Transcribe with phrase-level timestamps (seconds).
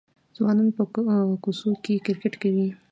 [0.35, 0.83] ځوانان په
[1.43, 2.67] کوڅو کې کرکټ کوي.